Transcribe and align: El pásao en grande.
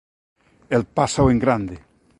El 0.77 0.83
pásao 0.97 1.27
en 1.29 1.37
grande. 1.43 1.75